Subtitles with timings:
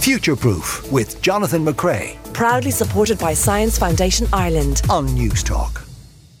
[0.00, 4.80] Future Proof with Jonathan McCrea Proudly supported by Science Foundation Ireland.
[4.88, 5.84] on News Talk.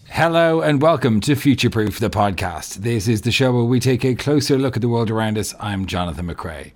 [0.06, 2.76] Hello and welcome to Future Proof, the podcast.
[2.76, 5.54] This is the show where we take a closer look at the world around us.
[5.60, 6.72] I'm Jonathan McCrea.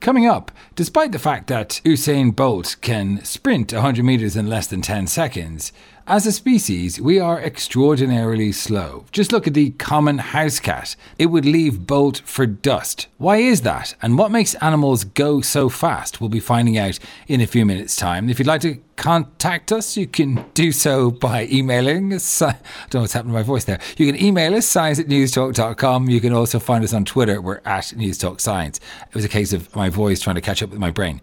[0.00, 4.82] Coming up, despite the fact that Usain Bolt can sprint 100 metres in less than
[4.82, 5.72] 10 seconds,
[6.06, 9.06] as a species, we are extraordinarily slow.
[9.10, 10.96] Just look at the common house cat.
[11.18, 13.06] It would leave Bolt for dust.
[13.16, 13.94] Why is that?
[14.02, 16.20] And what makes animals go so fast?
[16.20, 18.28] We'll be finding out in a few minutes' time.
[18.28, 22.12] If you'd like to contact us, you can do so by emailing.
[22.40, 22.56] I
[22.90, 23.80] don't know what's happened to my voice there.
[23.96, 26.10] You can email us, science at newstalk.com.
[26.10, 27.40] You can also find us on Twitter.
[27.40, 28.78] We're at Newstalk Science.
[29.08, 31.22] It was a case of my voice trying to catch up with my brain.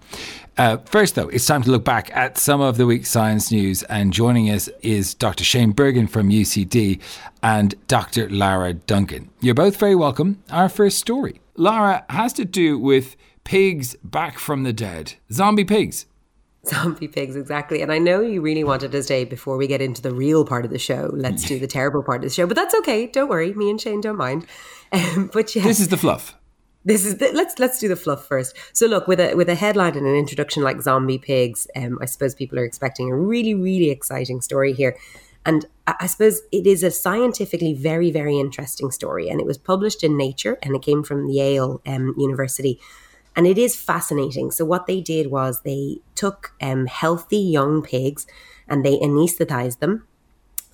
[0.61, 3.81] Uh, first, though, it's time to look back at some of the week's science news.
[3.81, 5.43] And joining us is Dr.
[5.43, 7.01] Shane Bergin from UCD
[7.41, 8.29] and Dr.
[8.29, 9.29] Lara Dungan.
[9.39, 10.43] You're both very welcome.
[10.51, 16.05] Our first story, Lara, has to do with pigs back from the dead, zombie pigs.
[16.67, 17.81] Zombie pigs, exactly.
[17.81, 20.63] And I know you really wanted to stay before we get into the real part
[20.63, 21.09] of the show.
[21.11, 23.07] Let's do the terrible part of the show, but that's okay.
[23.07, 23.51] Don't worry.
[23.55, 24.45] Me and Shane don't mind.
[24.93, 26.35] Um, but yeah, This is the fluff.
[26.83, 28.55] This is the, let's let's do the fluff first.
[28.73, 32.05] So look, with a with a headline and an introduction like zombie pigs, um, I
[32.05, 34.97] suppose people are expecting a really really exciting story here,
[35.45, 40.03] and I, suppose it is a scientifically very very interesting story, and it was published
[40.03, 42.79] in Nature, and it came from Yale um, University,
[43.35, 44.49] and it is fascinating.
[44.49, 48.25] So what they did was they took um, healthy young pigs,
[48.67, 50.07] and they anesthetized them,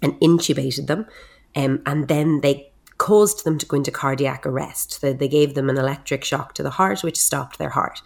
[0.02, 1.06] and intubated them,
[1.54, 5.00] um, and then they caused them to go into cardiac arrest.
[5.00, 8.02] So they gave them an electric shock to the heart, which stopped their heart.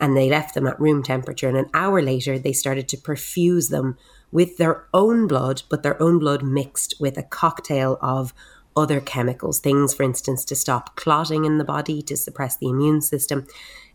[0.00, 1.48] And they left them at room temperature.
[1.48, 3.96] And an hour later, they started to perfuse them
[4.30, 8.32] with their own blood, but their own blood mixed with a cocktail of
[8.76, 13.00] other chemicals, things, for instance, to stop clotting in the body, to suppress the immune
[13.00, 13.44] system,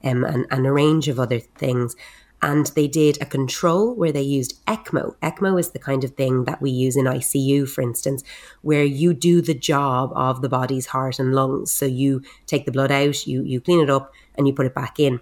[0.03, 1.95] um, and, and a range of other things
[2.43, 5.15] and they did a control where they used ECMO.
[5.21, 8.21] ECMO is the kind of thing that we use in ICU, for instance,
[8.61, 11.71] where you do the job of the body's heart and lungs.
[11.71, 14.75] So you take the blood out, you you clean it up, and you put it
[14.75, 15.21] back in.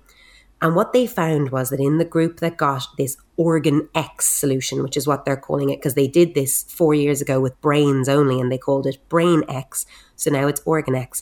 [0.63, 4.97] And what they found was that in the group that got this OrganEx solution, which
[4.97, 8.41] is what they're calling it, because they did this four years ago with brains only,
[8.41, 9.85] and they called it BrainEx.
[10.15, 11.21] So now it's OrganEx.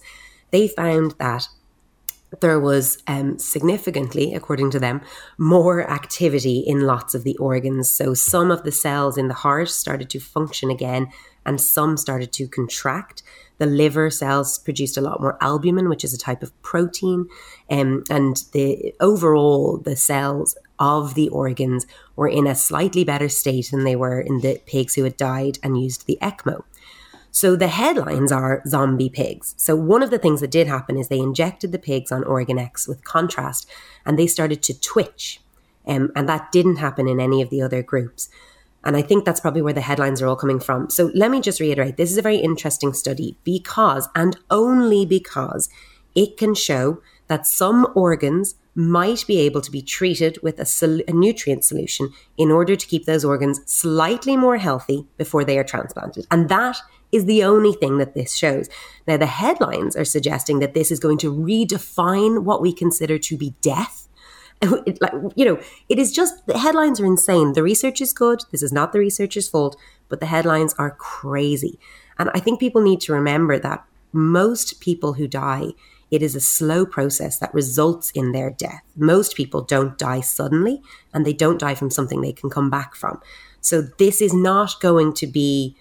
[0.52, 1.50] They found that
[2.42, 5.02] there was um, significantly, according to them,
[5.38, 7.90] more activity in lots of the organs.
[7.90, 11.08] So some of the cells in the heart started to function again,
[11.46, 13.24] and some started to contract.
[13.58, 17.28] The liver cells produced a lot more albumin, which is a type of protein,
[17.70, 21.86] um, and the overall the cells of the organs
[22.16, 25.60] were in a slightly better state than they were in the pigs who had died
[25.62, 26.64] and used the ECMO.
[27.32, 29.54] So the headlines are zombie pigs.
[29.58, 32.88] So one of the things that did happen is they injected the pigs on OrganEx
[32.88, 33.70] with contrast
[34.06, 35.42] and they started to twitch.
[35.88, 38.30] Um, and that didn't happen in any of the other groups.
[38.84, 40.90] And I think that's probably where the headlines are all coming from.
[40.90, 45.70] So let me just reiterate this is a very interesting study because, and only because,
[46.16, 51.02] it can show that some organs might be able to be treated with a, sol-
[51.08, 55.64] a nutrient solution in order to keep those organs slightly more healthy before they are
[55.64, 56.26] transplanted.
[56.32, 56.78] And that
[57.12, 58.70] is the only thing that this shows.
[59.08, 63.38] Now, the headlines are suggesting that this is going to redefine what we consider to
[63.38, 64.08] be death.
[64.86, 67.54] It, like, you know, it is just the headlines are insane.
[67.54, 68.44] The research is good.
[68.52, 69.78] This is not the researcher's fault,
[70.10, 71.80] but the headlines are crazy.
[72.18, 75.70] And I think people need to remember that most people who die,
[76.12, 78.82] it is a slow process that results in their death.
[78.98, 80.82] Most people don't die suddenly
[81.14, 83.22] and they don't die from something they can come back from.
[83.62, 85.78] So this is not going to be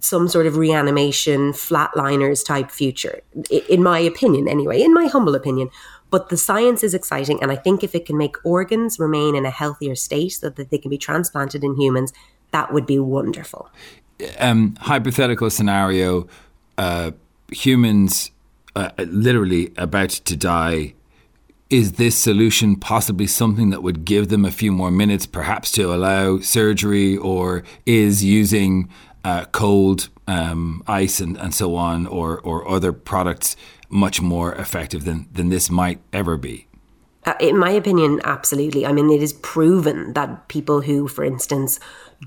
[0.00, 5.70] some sort of reanimation, flatliners type future, in my opinion, anyway, in my humble opinion.
[6.10, 9.44] But the science is exciting, and I think if it can make organs remain in
[9.44, 12.12] a healthier state so that they can be transplanted in humans,
[12.52, 13.68] that would be wonderful.
[14.38, 16.26] um, hypothetical scenario:
[16.78, 17.10] uh,
[17.52, 18.30] humans
[18.74, 20.94] uh, literally about to die.
[21.70, 25.92] Is this solution possibly something that would give them a few more minutes, perhaps to
[25.92, 28.88] allow surgery, or is using
[29.28, 33.56] uh, cold um, ice and, and so on, or or other products
[33.88, 36.66] much more effective than than this might ever be?
[37.26, 38.86] Uh, in my opinion, absolutely.
[38.86, 41.78] I mean, it is proven that people who, for instance,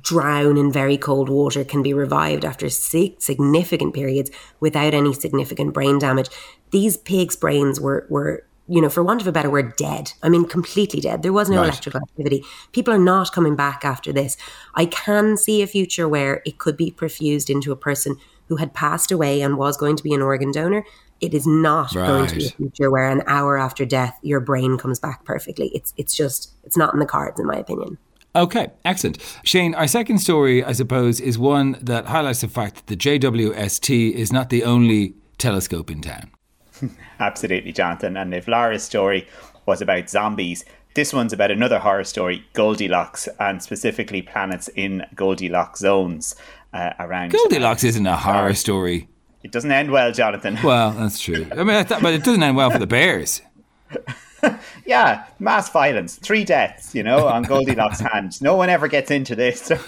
[0.04, 5.74] drown in very cold water can be revived after sig- significant periods without any significant
[5.74, 6.30] brain damage.
[6.70, 10.14] These pigs' brains were were you know, for want of a better word, dead.
[10.24, 11.24] I mean, completely dead.
[11.24, 11.66] There was no Right.
[11.68, 12.44] electrical activity.
[12.72, 14.38] People are not coming back after this.
[14.76, 18.16] I can see a future where it could be perfused into a person
[18.48, 20.86] who had passed away and was going to be an organ donor,
[21.20, 24.78] it is not going to be a future where an hour after death your brain
[24.78, 25.68] comes back perfectly.
[25.74, 27.98] It's it's just it's not in the cards, in my opinion.
[28.36, 29.18] Okay, excellent.
[29.44, 34.14] Shane, our second story, I suppose, is one that highlights the fact that the JWST
[34.14, 36.32] is not the only telescope in town.
[37.20, 38.18] Absolutely, Jonathan.
[38.18, 39.28] And if Lara's story
[39.66, 45.80] was about zombies, this one's about another horror story, Goldilocks, and specifically planets in Goldilocks
[45.80, 46.36] zones
[46.74, 47.32] uh, around.
[47.32, 49.08] Goldilocks isn't a horror story.
[49.44, 50.58] It doesn't end well, Jonathan.
[50.64, 51.48] Well, that's true.
[51.52, 53.42] I mean, I thought, but it doesn't end well for the Bears.
[54.86, 58.42] yeah, mass violence, three deaths, you know, on Goldilocks' hand.
[58.42, 59.72] No one ever gets into this.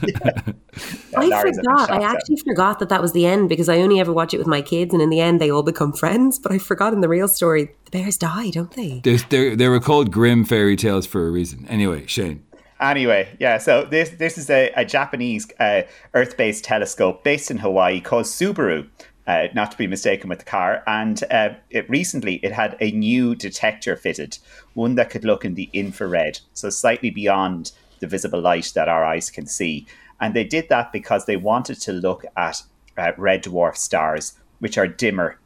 [0.00, 0.52] Yeah.
[1.16, 1.90] I Lara's a forgot.
[1.90, 4.38] I shock actually forgot that that was the end because I only ever watch it
[4.38, 6.38] with my kids, and in the end, they all become friends.
[6.38, 9.00] But I forgot in the real story, the bears die, don't they?
[9.02, 11.66] There's, they they were called grim fairy tales for a reason.
[11.68, 12.44] Anyway, Shane.
[12.80, 13.58] Anyway, yeah.
[13.58, 15.82] So this this is a, a Japanese uh,
[16.14, 18.88] Earth-based telescope based in Hawaii called Subaru,
[19.30, 20.82] uh, not to be mistaken with the car.
[20.88, 24.38] And uh, it recently it had a new detector fitted,
[24.74, 29.04] one that could look in the infrared, so slightly beyond the visible light that our
[29.04, 29.86] eyes can see.
[30.20, 32.62] And they did that because they wanted to look at
[32.98, 35.38] uh, red dwarf stars, which are dimmer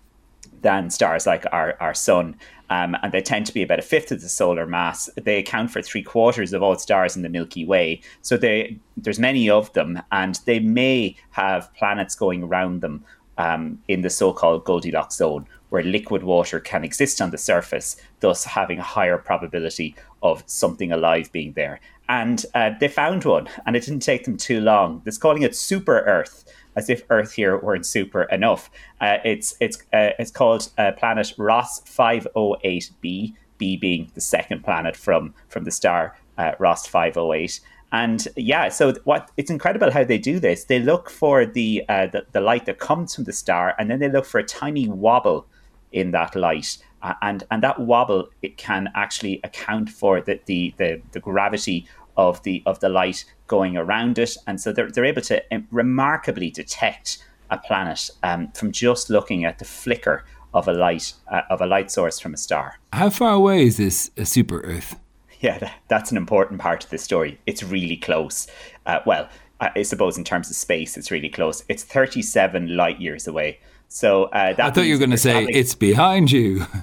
[0.62, 2.36] than stars like our, our sun.
[2.70, 5.10] Um, and they tend to be about a fifth of the solar mass.
[5.22, 8.00] They account for three quarters of all stars in the Milky Way.
[8.22, 13.04] So they, there's many of them, and they may have planets going around them
[13.38, 18.44] um, in the so-called Goldilocks zone, where liquid water can exist on the surface, thus
[18.44, 21.80] having a higher probability of something alive being there.
[22.08, 25.02] And uh, they found one, and it didn't take them too long.
[25.04, 26.44] They're calling it Super Earth
[26.76, 28.70] as if Earth here weren't super enough.
[29.00, 34.96] Uh, it's it's uh, it's called uh, planet Ross 508b, B being the second planet
[34.96, 37.60] from from the star uh, Ross 508.
[37.92, 40.64] And yeah, so what it's incredible how they do this.
[40.64, 44.00] They look for the, uh, the the light that comes from the star, and then
[44.00, 45.46] they look for a tiny wobble
[45.92, 46.78] in that light.
[47.02, 51.86] Uh, and and that wobble it can actually account for the, the the the gravity
[52.16, 56.50] of the of the light going around it, and so they're they're able to remarkably
[56.50, 61.60] detect a planet um, from just looking at the flicker of a light uh, of
[61.60, 62.78] a light source from a star.
[62.92, 64.96] How far away is this uh, super Earth?
[65.44, 67.38] Yeah, that, that's an important part of this story.
[67.44, 68.46] It's really close.
[68.86, 69.28] Uh, well,
[69.60, 71.62] I, suppose in terms of space, it's really close.
[71.68, 73.60] It's 37 light years away.
[73.88, 76.64] So uh, that I thought you were going to say it's behind you.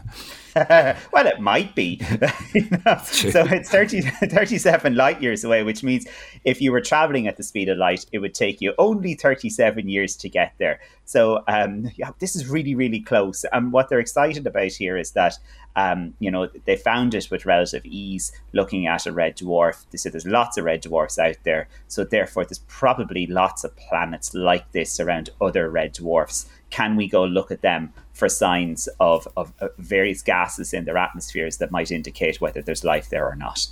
[0.56, 2.01] well, it might be.
[2.53, 2.98] You know?
[3.03, 6.06] So it's 30, 37 light years away, which means
[6.44, 9.88] if you were traveling at the speed of light, it would take you only 37
[9.88, 10.81] years to get there.
[11.06, 13.45] So, um, yeah, this is really, really close.
[13.53, 15.38] And what they're excited about here is that,
[15.75, 19.86] um, you know, they found it with relative ease looking at a red dwarf.
[19.92, 21.69] They said there's lots of red dwarfs out there.
[21.88, 26.48] So, therefore, there's probably lots of planets like this around other red dwarfs.
[26.69, 30.96] Can we go look at them for signs of, of, of various gases in their
[30.96, 33.68] atmospheres that might indicate whether there's life there or not?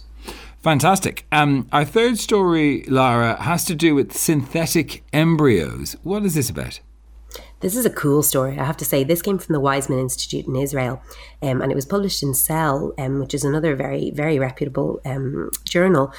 [0.63, 1.27] Fantastic.
[1.31, 5.97] Um, our third story, Lara, has to do with synthetic embryos.
[6.01, 6.79] What is this about?
[7.59, 8.57] This is a cool story.
[8.57, 10.99] I have to say, this came from the Weizmann Institute in Israel,
[11.43, 15.51] um, and it was published in Cell, um, which is another very, very reputable um,
[15.63, 16.11] journal.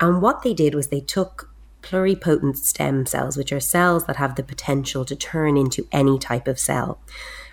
[0.00, 4.34] And what they did was they took pluripotent stem cells, which are cells that have
[4.34, 6.98] the potential to turn into any type of cell.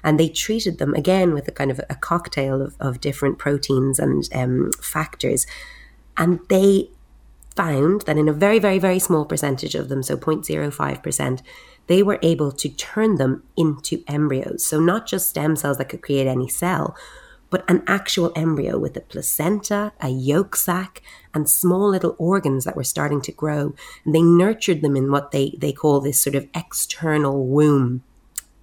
[0.03, 3.99] And they treated them again with a kind of a cocktail of, of different proteins
[3.99, 5.45] and um, factors.
[6.17, 6.89] And they
[7.55, 11.41] found that in a very, very, very small percentage of them, so 0.05%,
[11.87, 14.65] they were able to turn them into embryos.
[14.65, 16.95] So, not just stem cells that could create any cell,
[17.49, 21.01] but an actual embryo with a placenta, a yolk sac,
[21.33, 23.75] and small little organs that were starting to grow.
[24.05, 28.03] And they nurtured them in what they, they call this sort of external womb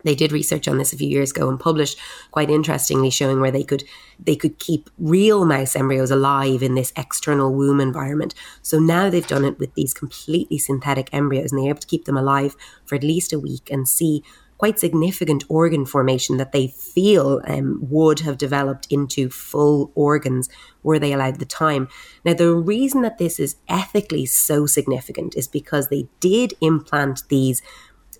[0.04, 1.98] they did research on this a few years ago and published
[2.30, 3.84] quite interestingly showing where they could
[4.18, 9.26] they could keep real mouse embryos alive in this external womb environment so now they've
[9.26, 12.94] done it with these completely synthetic embryos and they're able to keep them alive for
[12.94, 14.22] at least a week and see
[14.60, 20.50] quite significant organ formation that they feel um, would have developed into full organs
[20.82, 21.88] were they allowed the time.
[22.26, 27.62] Now, the reason that this is ethically so significant is because they did implant these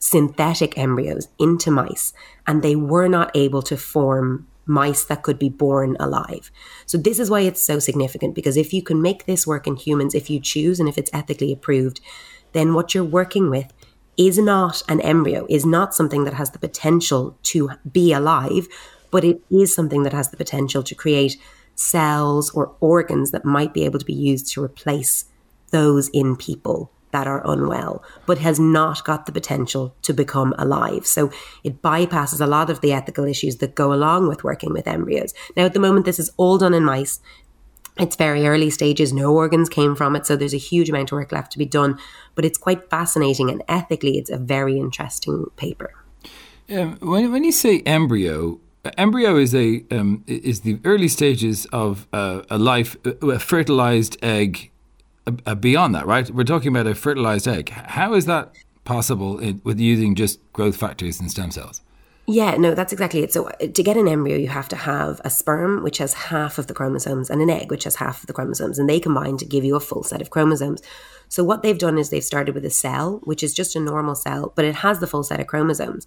[0.00, 2.12] synthetic embryos into mice
[2.46, 6.50] and they were not able to form mice that could be born alive.
[6.86, 9.76] So this is why it's so significant because if you can make this work in
[9.76, 12.00] humans if you choose and if it's ethically approved,
[12.52, 13.72] then what you're working with
[14.16, 18.68] is not an embryo, is not something that has the potential to be alive,
[19.10, 21.36] but it is something that has the potential to create
[21.74, 25.26] cells or organs that might be able to be used to replace
[25.70, 31.06] those in people that are unwell, but has not got the potential to become alive.
[31.06, 31.30] So
[31.64, 35.34] it bypasses a lot of the ethical issues that go along with working with embryos.
[35.56, 37.20] Now, at the moment, this is all done in mice.
[37.98, 41.16] It's very early stages, no organs came from it, so there's a huge amount of
[41.16, 41.98] work left to be done.
[42.34, 45.92] But it's quite fascinating, and ethically, it's a very interesting paper.
[46.70, 48.60] Um, when, when you say embryo,
[48.96, 54.70] embryo is a um, is the early stages of uh, a life, a fertilized egg.
[55.26, 56.30] Uh, beyond that, right?
[56.30, 57.68] We're talking about a fertilized egg.
[57.70, 61.82] How is that possible in, with using just growth factors and stem cells?
[62.26, 63.32] Yeah, no, that's exactly it.
[63.32, 66.58] So uh, to get an embryo, you have to have a sperm, which has half
[66.58, 69.36] of the chromosomes, and an egg, which has half of the chromosomes, and they combine
[69.38, 70.80] to give you a full set of chromosomes.
[71.28, 74.14] So what they've done is they've started with a cell, which is just a normal
[74.14, 76.06] cell, but it has the full set of chromosomes,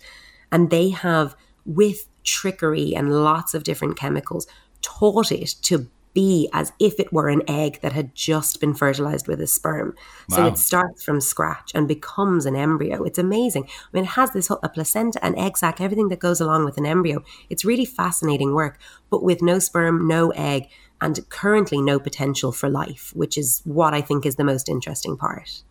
[0.51, 4.48] and they have with trickery and lots of different chemicals,
[4.82, 9.27] taught it to be as if it were an egg that had just been fertilized
[9.27, 9.96] with a sperm.
[10.29, 10.36] Wow.
[10.36, 13.03] So it starts from scratch and becomes an embryo.
[13.03, 13.63] It's amazing.
[13.63, 16.77] I mean, it has this a placenta, an egg sac, everything that goes along with
[16.77, 17.24] an embryo.
[17.50, 18.79] It's really fascinating work,
[19.10, 20.67] but with no sperm, no egg,
[21.01, 25.17] and currently no potential for life, which is what I think is the most interesting
[25.17, 25.63] part.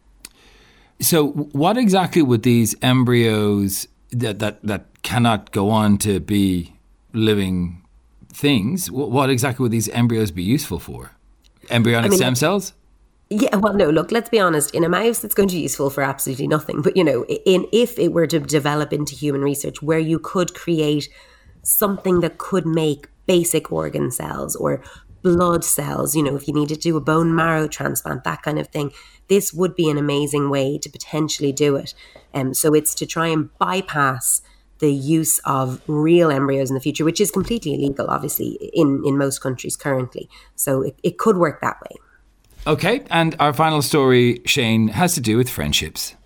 [1.00, 6.75] So, what exactly would these embryos that that that cannot go on to be
[7.12, 7.82] living
[8.33, 11.12] things, what exactly would these embryos be useful for?
[11.71, 12.73] Embryonic I mean, stem cells?
[13.31, 13.89] Yeah, well, no.
[13.89, 14.75] Look, let's be honest.
[14.75, 16.83] In a mouse, it's going to be useful for absolutely nothing.
[16.83, 20.55] But you know, in if it were to develop into human research, where you could
[20.55, 21.09] create
[21.62, 24.83] something that could make basic organ cells or
[25.23, 28.59] blood cells, you know, if you needed to do a bone marrow transplant, that kind
[28.59, 28.93] of thing,
[29.29, 31.95] this would be an amazing way to potentially do it.
[32.35, 34.43] Um, so it's to try and bypass
[34.83, 39.17] the use of real embryos in the future, which is completely illegal, obviously, in, in
[39.17, 40.29] most countries currently.
[40.57, 41.97] So it, it could work that way.
[42.67, 46.17] Okay, and our final story, Shane, has to do with friendships.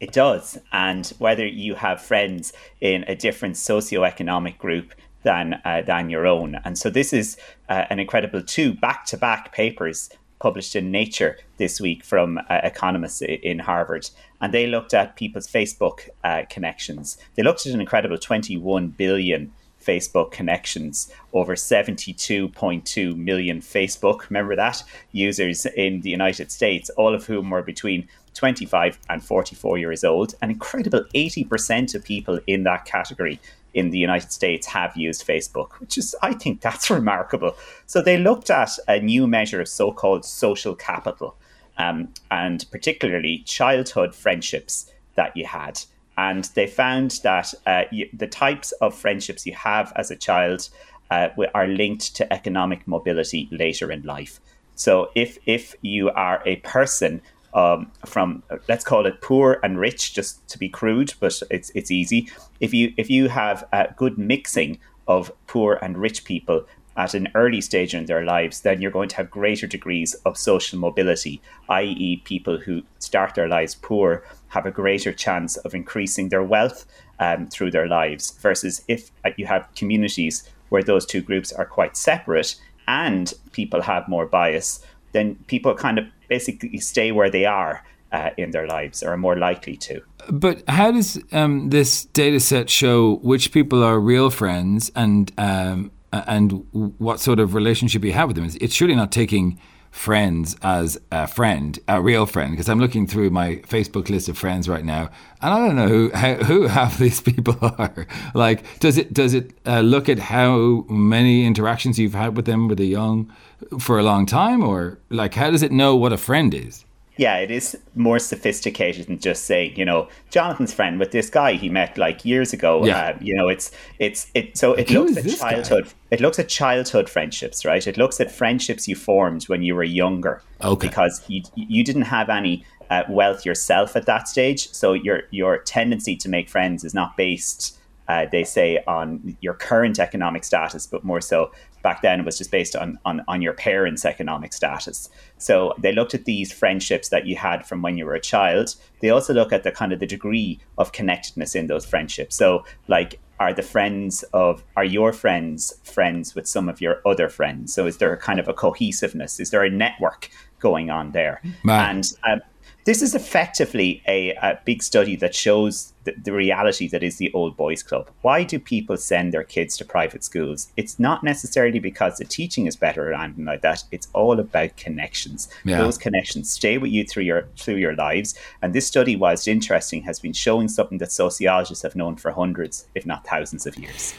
[0.00, 0.58] It does.
[0.72, 6.56] And whether you have friends in a different socioeconomic group than uh, than your own.
[6.64, 7.36] And so this is
[7.68, 10.08] uh, an incredible two back to back papers
[10.40, 14.10] published in Nature this week from uh, economists in Harvard.
[14.40, 17.18] And they looked at people's Facebook uh, connections.
[17.36, 24.82] They looked at an incredible 21 billion Facebook connections, over 72.2 million Facebook, remember that,
[25.12, 30.34] users in the United States, all of whom were between 25 and 44 years old.
[30.42, 33.40] An incredible 80% of people in that category
[33.74, 37.56] in the United States have used Facebook, which is, I think that's remarkable.
[37.86, 41.36] So they looked at a new measure of so called social capital
[41.78, 45.80] um, and particularly childhood friendships that you had.
[46.16, 50.68] And they found that uh, you, the types of friendships you have as a child
[51.10, 54.40] uh, are linked to economic mobility later in life.
[54.74, 57.22] So if if you are a person
[57.54, 61.90] um, from let's call it poor and rich, just to be crude, but it's it's
[61.90, 62.30] easy.
[62.60, 64.78] If you if you have a good mixing
[65.08, 66.66] of poor and rich people
[66.96, 70.36] at an early stage in their lives, then you're going to have greater degrees of
[70.36, 76.28] social mobility, i.e., people who start their lives poor have a greater chance of increasing
[76.28, 76.84] their wealth
[77.18, 81.64] um, through their lives, versus if uh, you have communities where those two groups are
[81.64, 82.56] quite separate
[82.88, 88.30] and people have more bias, then people kind of basically stay where they are uh,
[88.38, 90.00] in their lives or are more likely to.
[90.30, 95.90] But how does um, this data set show which people are real friends and um,
[96.12, 98.48] and what sort of relationship you have with them?
[98.60, 99.60] It's surely not taking
[99.90, 104.38] friends as a friend, a real friend, because I'm looking through my Facebook list of
[104.38, 105.10] friends right now,
[105.42, 106.08] and I don't know who
[106.44, 108.06] who half these people are.
[108.34, 112.68] Like, does it does it uh, look at how many interactions you've had with them
[112.68, 113.30] with a young
[113.78, 116.84] for a long time, or like how does it know what a friend is?
[117.20, 121.52] Yeah, it is more sophisticated than just saying, you know, Jonathan's friend with this guy
[121.52, 122.82] he met like years ago.
[122.86, 123.10] Yeah.
[123.10, 124.56] Uh, you know, it's it's it.
[124.56, 125.84] So it looks at childhood.
[125.84, 125.90] Guy?
[126.12, 127.86] It looks at childhood friendships, right?
[127.86, 130.42] It looks at friendships you formed when you were younger.
[130.62, 130.88] Okay.
[130.88, 135.58] Because you you didn't have any uh, wealth yourself at that stage, so your your
[135.58, 137.78] tendency to make friends is not based.
[138.10, 141.52] Uh, they say on your current economic status, but more so
[141.82, 145.08] back then it was just based on, on, on your parents' economic status.
[145.38, 148.74] So they looked at these friendships that you had from when you were a child.
[149.00, 152.34] They also look at the kind of the degree of connectedness in those friendships.
[152.34, 157.28] So like are the friends of are your friends friends with some of your other
[157.28, 157.72] friends?
[157.72, 159.38] So is there kind of a cohesiveness?
[159.38, 161.40] Is there a network going on there?
[161.62, 161.90] Man.
[161.90, 162.40] And um,
[162.84, 167.30] This is effectively a, a big study that shows the, the, reality that is the
[167.32, 168.08] old boys club.
[168.22, 170.72] Why do people send their kids to private schools?
[170.76, 173.84] It's not necessarily because the teaching is better or anything like that.
[173.92, 175.48] It's all about connections.
[175.64, 175.78] Yeah.
[175.78, 178.34] Those connections stay with you through your through your lives.
[178.62, 182.86] And this study, whilst interesting, has been showing something that sociologists have known for hundreds,
[182.94, 184.14] if not thousands, of years.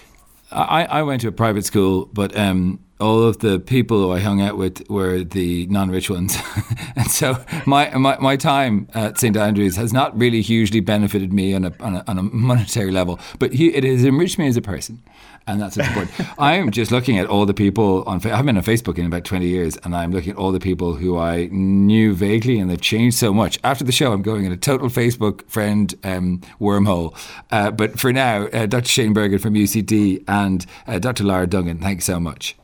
[0.51, 4.20] I, I went to a private school, but um, all of the people who I
[4.20, 6.38] hung out with were the non-rich ones,
[6.96, 11.53] and so my, my, my time at St Andrews has not really hugely benefited me
[11.53, 14.58] on a on a, on a monetary level, but he, it has enriched me as
[14.58, 15.01] a person
[15.48, 16.12] and that's important.
[16.39, 18.25] I'm just looking at all the people on.
[18.25, 20.95] I've been on Facebook in about 20 years, and I'm looking at all the people
[20.95, 23.60] who I knew vaguely, and they've changed so much.
[23.63, 27.15] After the show, I'm going in a total Facebook friend um, wormhole.
[27.51, 28.88] Uh, but for now, uh, Dr.
[28.88, 31.24] Shane Bergin from UCD and uh, Dr.
[31.24, 32.55] Lara Dungan, thanks so much.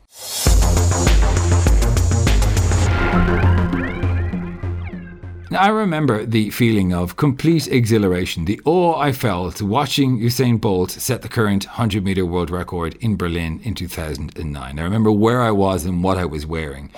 [5.52, 11.22] I remember the feeling of complete exhilaration, the awe I felt watching Usain Bolt set
[11.22, 14.80] the current 100 meter world record in Berlin in 2009.
[14.80, 16.92] I remember where I was and what I was wearing.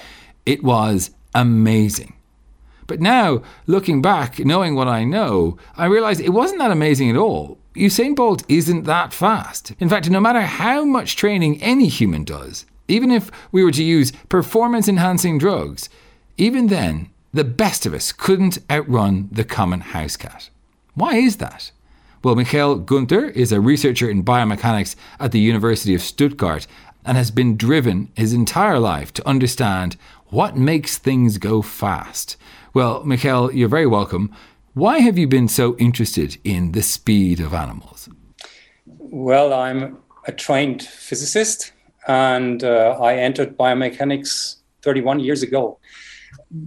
[0.46, 2.14] It was amazing.
[2.88, 7.18] But now, looking back, knowing what I know, I realize it wasn't that amazing at
[7.18, 7.60] all.
[7.76, 9.74] Usain Bolt isn't that fast.
[9.80, 13.84] In fact, no matter how much training any human does, even if we were to
[13.84, 15.88] use performance enhancing drugs,
[16.38, 20.50] even then, the best of us couldn't outrun the common house cat.
[20.96, 21.72] Why is that?
[22.24, 26.68] Well, Michael Gunther is a researcher in biomechanics at the University of Stuttgart
[27.06, 29.96] and has been driven his entire life to understand
[30.28, 32.36] what makes things go fast.
[32.74, 34.36] Well, Michael, you're very welcome.
[34.74, 38.10] Why have you been so interested in the speed of animals?
[38.86, 41.72] Well, I'm a trained physicist
[42.08, 45.80] and uh, I entered biomechanics 31 years ago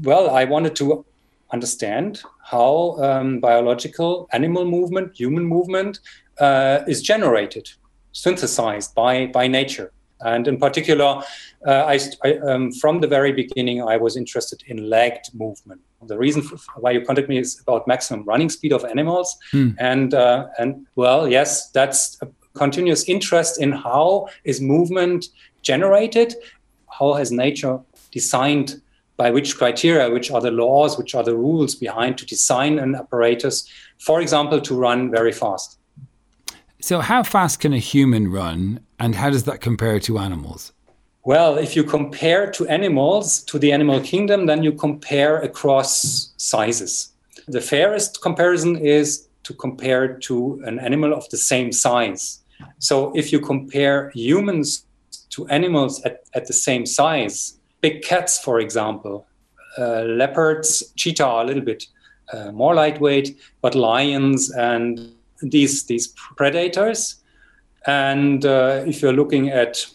[0.03, 1.05] well, I wanted to
[1.53, 6.01] understand how um, biological animal movement, human movement,
[6.39, 7.71] uh, is generated,
[8.13, 9.93] synthesized by by nature.
[10.25, 11.23] And in particular,
[11.67, 15.81] uh, I, I um, from the very beginning, I was interested in legged movement.
[16.07, 16.43] The reason
[16.77, 19.71] why you contacted me is about maximum running speed of animals, hmm.
[19.79, 25.27] and uh, and well, yes, that's a continuous interest in how is movement
[25.63, 26.35] generated,
[26.99, 28.83] how has nature designed
[29.23, 32.97] by which criteria, which are the laws, which are the rules behind to design an
[32.97, 33.57] apparatus,
[34.07, 35.79] for example, to run very fast.
[36.81, 40.73] So, how fast can a human run, and how does that compare to animals?
[41.25, 45.91] Well, if you compare to animals, to the animal kingdom, then you compare across
[46.37, 46.93] sizes.
[47.47, 52.41] The fairest comparison is to compare to an animal of the same size.
[52.81, 54.85] So, if you compare humans
[55.35, 57.39] to animals at, at the same size,
[57.83, 59.27] big cats, for example.
[59.79, 61.85] Uh, leopards, cheetah are a little bit
[62.33, 67.17] uh, more lightweight, but lions and these these predators.
[67.87, 69.87] And uh, if you're looking at,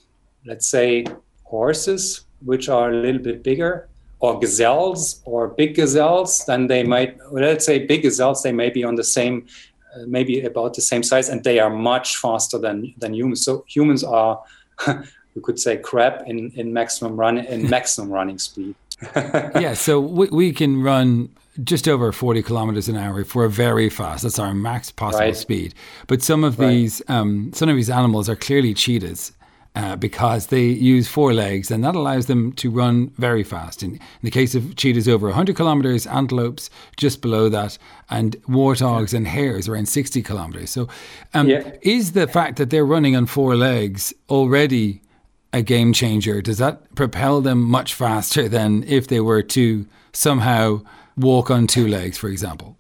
[0.45, 1.05] let's say,
[1.43, 3.87] horses, which are a little bit bigger,
[4.19, 8.83] or gazelles or big gazelles, then they might, let's say, big gazelles, they may be
[8.83, 9.45] on the same,
[9.95, 13.45] uh, maybe about the same size, and they are much faster than than humans.
[13.45, 14.41] So humans are
[15.37, 18.73] you could say crap in, in maximum run in maximum running speed.
[19.15, 21.29] yeah, so we, we can run
[21.63, 24.23] just over 40 kilometers an hour if we're very fast.
[24.23, 25.35] That's our max possible right.
[25.35, 25.75] speed.
[26.07, 26.69] But some of right.
[26.69, 29.31] these um, some of these animals are clearly cheetahs.
[29.75, 33.83] Uh, because they use four legs, and that allows them to run very fast.
[33.83, 37.77] In, in, the case of cheetahs, over 100 kilometers, antelopes just below that,
[38.09, 40.71] and warthogs and hares around 60 kilometers.
[40.71, 40.87] So,
[41.35, 41.75] um, yeah.
[41.83, 45.03] is the fact that they're running on four legs already
[45.57, 46.41] a game changer?
[46.41, 50.81] Does that propel them much faster than if they were to somehow
[51.17, 52.77] walk on two legs, for example?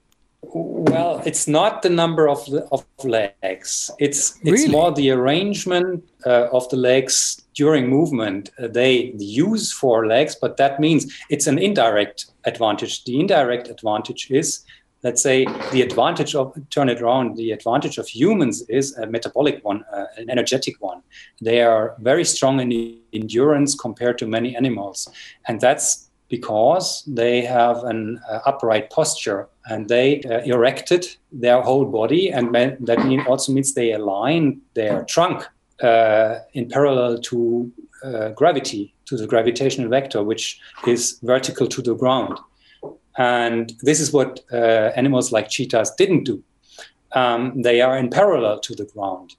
[0.53, 3.91] Well, it's not the number of of legs.
[3.99, 4.69] It's it's really?
[4.69, 8.51] more the arrangement uh, of the legs during movement.
[8.57, 13.03] Uh, they use four legs, but that means it's an indirect advantage.
[13.03, 14.63] The indirect advantage is
[15.03, 19.63] let's say the advantage of turn it around the advantage of humans is a metabolic
[19.63, 21.01] one uh, an energetic one.
[21.41, 25.07] They are very strong in endurance compared to many animals.
[25.47, 31.85] And that's because they have an uh, upright posture and they uh, erected their whole
[31.85, 32.31] body.
[32.31, 35.45] And that mean also means they align their trunk
[35.81, 37.71] uh, in parallel to
[38.03, 42.37] uh, gravity to the gravitational vector which is vertical to the ground
[43.17, 46.43] and this is what uh, animals like cheetahs didn't do.
[47.13, 49.35] Um, they are in parallel to the ground.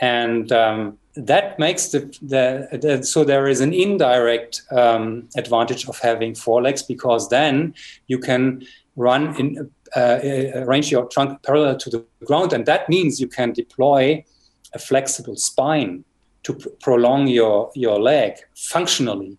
[0.00, 5.98] And um, that makes the, the, the, so there is an indirect um, advantage of
[5.98, 7.74] having four legs because then
[8.06, 8.66] you can
[8.96, 13.26] run in uh, uh, arrange your trunk parallel to the ground, and that means you
[13.26, 14.24] can deploy
[14.72, 16.04] a flexible spine
[16.44, 19.36] to pr- prolong your your leg functionally.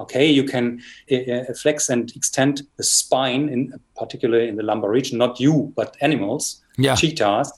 [0.00, 5.18] Okay, you can uh, flex and extend the spine, in particularly in the lumbar region.
[5.18, 6.96] Not you, but animals, Yeah.
[6.96, 7.52] cheetahs,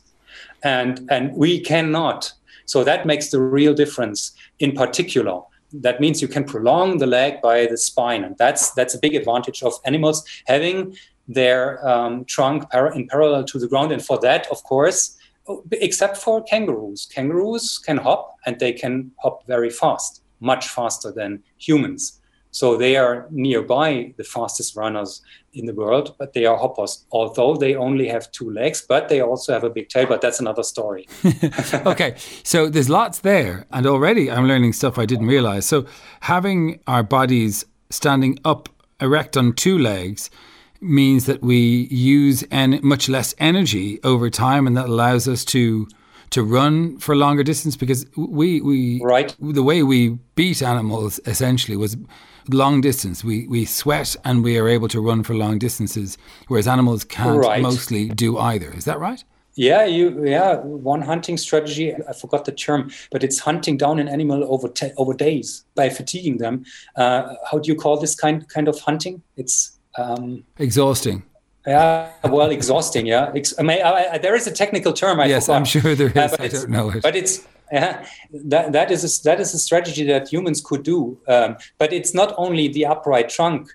[0.62, 2.33] and and we cannot.
[2.66, 4.33] So that makes the real difference.
[4.59, 5.40] In particular,
[5.72, 9.14] that means you can prolong the leg by the spine, and that's that's a big
[9.14, 10.94] advantage of animals having
[11.29, 13.92] their um, trunk par- in parallel to the ground.
[13.92, 15.16] And for that, of course,
[15.72, 21.42] except for kangaroos, kangaroos can hop, and they can hop very fast, much faster than
[21.57, 22.20] humans.
[22.57, 25.21] So they are nearby the fastest runners
[25.53, 29.21] in the world, but they are hoppers, although they only have two legs, but they
[29.21, 31.07] also have a big tail, but that's another story.
[31.85, 32.14] okay,
[32.45, 35.66] so there's lots there, and already I'm learning stuff I didn't realize.
[35.66, 35.85] So
[36.21, 38.71] having our bodies standing up
[39.03, 40.31] erect on two legs
[40.81, 45.88] means that we use en- much less energy over time, and that allows us to
[46.30, 49.34] to run for longer distance because we we Right.
[49.40, 51.96] the way we beat animals essentially was
[52.50, 53.24] long distance.
[53.24, 57.38] We we sweat and we are able to run for long distances, whereas animals can't
[57.38, 57.62] Right.
[57.62, 58.72] mostly do either.
[58.76, 59.22] Is that right?
[59.58, 60.56] Yeah, you yeah,
[60.90, 64.92] one hunting strategy, I forgot the term, but it's hunting down an animal over te-
[64.98, 66.64] over days by fatiguing them.
[66.96, 69.22] Uh, how do you call this kind kind of hunting?
[69.36, 71.22] It's um, Exhausting.
[71.66, 73.07] Yeah, well, exhausting.
[73.07, 75.20] Yeah, Ex- I mean, I, I, there is a technical term.
[75.20, 75.57] I Yes, forgot.
[75.57, 76.16] I'm sure there is.
[76.16, 77.02] Uh, but I don't know it.
[77.02, 81.18] But it's yeah, that that is a, that is a strategy that humans could do.
[81.26, 83.68] Um, but it's not only the upright trunk.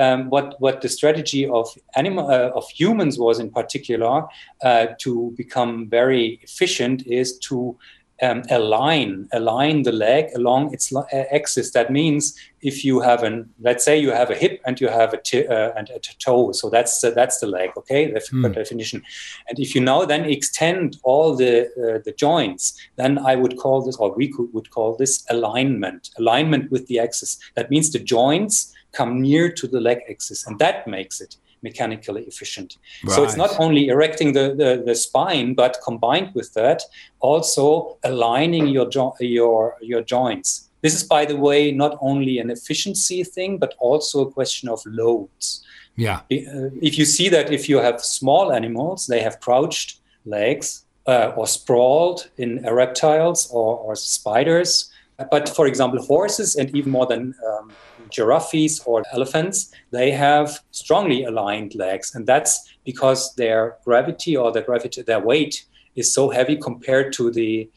[0.00, 4.26] Um, what what the strategy of animal uh, of humans was in particular
[4.62, 7.76] uh, to become very efficient is to
[8.22, 11.02] um, align align the leg along its uh,
[11.32, 11.70] axis.
[11.72, 15.14] That means if you have an let's say you have a hip and you have
[15.14, 17.70] a t- uh, and a toe, so that's the, that's the leg.
[17.76, 18.52] Okay, the Hmm.
[18.52, 19.02] definition.
[19.48, 23.82] And if you now then extend all the uh, the joints, then I would call
[23.82, 26.10] this, or we could, would call this alignment.
[26.18, 27.38] Alignment with the axis.
[27.54, 32.22] That means the joints come near to the leg axis, and that makes it mechanically
[32.22, 32.78] efficient.
[33.08, 36.82] So it's not only erecting the, the, the spine, but combined with that,
[37.20, 40.68] also aligning your jo- your your joints.
[40.80, 44.80] This is, by the way, not only an efficiency thing, but also a question of
[44.86, 45.64] loads
[45.96, 46.20] Yeah.
[46.30, 51.32] uh, if you see that if you have small animals, they have crouched legs uh,
[51.36, 54.90] or sprawled in reptiles or, or spiders.
[55.30, 57.76] But for example, horses and even more than um,
[58.10, 64.62] giraffes or elephants, they have strongly aligned legs, and that's because their gravity or their
[64.62, 65.64] gravity, their weight
[65.96, 67.68] is so heavy compared to the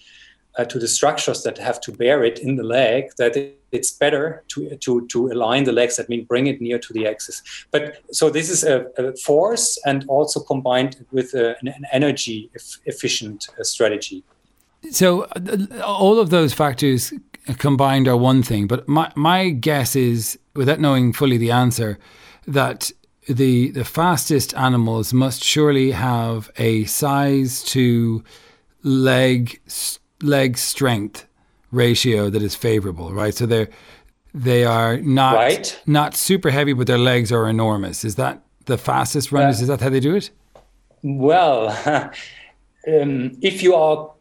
[0.58, 3.92] uh, to the structures that have to bear it in the leg that it, it's
[3.92, 7.42] better to, to, to align the legs that mean bring it near to the axis.
[7.72, 12.50] But so this is a, a force and also combined with a, an, an energy
[12.86, 14.24] efficient uh, strategy.
[14.92, 17.14] So uh, all of those factors
[17.58, 21.98] combined are one thing, but my my guess is, without knowing fully the answer,
[22.48, 22.92] that
[23.28, 28.24] the the fastest animals must surely have a size to
[28.84, 29.60] leg
[30.22, 31.28] leg strength
[31.72, 33.34] ratio that is favorable, right?
[33.34, 33.70] So they're
[34.34, 35.80] they are not Right.
[35.86, 38.06] not super heavy, but their legs are enormous.
[38.06, 39.62] Is that the fastest runners?
[39.62, 40.30] is that how they do it?
[41.04, 41.70] well
[42.88, 44.12] um, if you are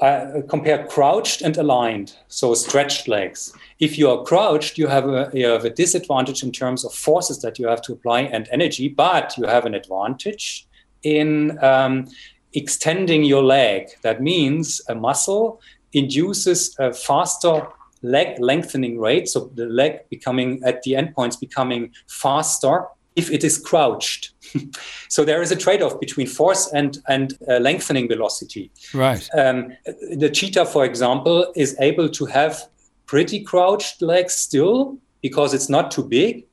[0.00, 3.52] uh, compare crouched and aligned so stretched legs.
[3.80, 7.42] If you are crouched you have a you have a disadvantage in terms of forces
[7.42, 10.66] that you have to apply and energy but you have an advantage
[11.02, 12.08] in um,
[12.54, 13.88] extending your leg.
[14.02, 15.60] That means a muscle
[15.92, 17.66] induces a faster
[18.02, 23.58] leg lengthening rate so the leg becoming at the endpoints becoming faster if it is
[23.58, 24.32] crouched
[25.08, 29.28] so there is a trade-off between force and and uh, lengthening velocity Right.
[29.36, 29.72] um,
[30.16, 32.68] the cheetah, for example, is able to have
[33.06, 36.44] pretty crouched legs still because it's not too big.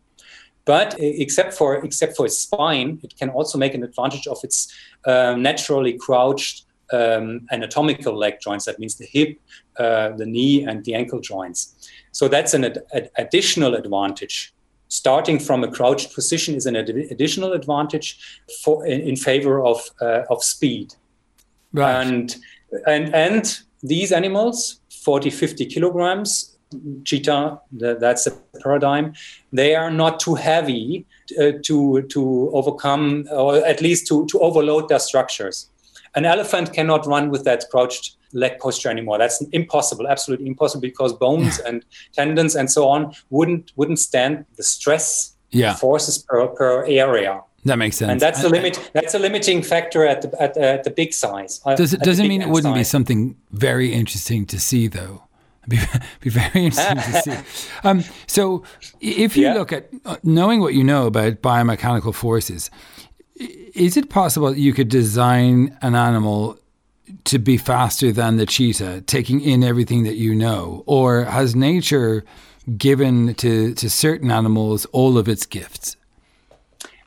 [0.65, 4.37] But uh, except for except for its spine, it can also make an advantage of
[4.43, 4.67] its
[5.05, 8.65] um, naturally crouched um, anatomical leg joints.
[8.65, 9.39] That means the hip,
[9.79, 11.59] uh, the knee, and the ankle joints.
[12.11, 14.53] So that's an ad- additional advantage.
[14.89, 18.17] Starting from a crouched position is an ad- additional advantage
[18.63, 20.93] for in, in favor of uh, of speed
[21.73, 22.07] Right.
[22.07, 22.35] and
[22.87, 26.57] and and these animals 40 50 kilograms
[27.03, 29.13] cheetah th- that's the paradigm
[29.53, 31.05] they are not too heavy
[31.39, 35.69] uh, to to overcome or at least to to overload their structures
[36.15, 41.13] an elephant cannot run with that crouched leg posture anymore that's impossible absolutely impossible because
[41.13, 45.75] bones and tendons and so on wouldn't wouldn't stand the stress Yeah.
[45.75, 48.11] forces per, per area That makes sense.
[48.11, 48.75] And that's a limit.
[48.93, 51.59] That's a limiting factor at the at, at the big size.
[51.75, 52.79] Does it doesn't mean it wouldn't size.
[52.79, 55.23] be something very interesting to see though?
[55.67, 55.77] Be,
[56.21, 57.37] be very interesting to see.
[57.87, 58.63] Um, so,
[59.01, 59.53] if you yeah.
[59.59, 62.69] look at uh, knowing what you know about biomechanical forces,
[63.39, 66.57] is it possible you could design an animal
[67.25, 70.83] to be faster than the cheetah, taking in everything that you know?
[70.85, 72.23] Or has nature
[72.77, 75.95] given to, to certain animals all of its gifts?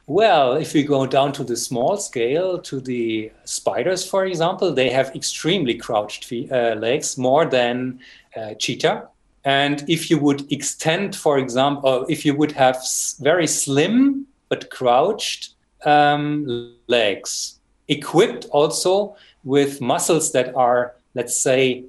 [0.06, 4.90] Well, if we go down to the small scale, to the spiders, for example, they
[4.90, 8.00] have extremely crouched feet, uh, legs, more than
[8.36, 9.06] uh, cheetah.
[9.44, 12.78] And if you would extend, for example, if you would have
[13.20, 21.84] very slim but crouched um, legs, equipped also with muscles that are, let's say,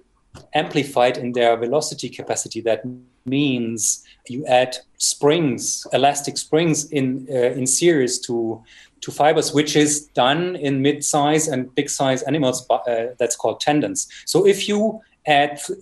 [0.53, 2.61] amplified in their velocity capacity.
[2.61, 2.83] That
[3.25, 8.63] means you add springs, elastic springs in uh, in series to
[9.01, 12.67] to fibers, which is done in mid-size and big-size animals.
[12.69, 14.07] Uh, that's called tendons.
[14.25, 15.79] So if you add th-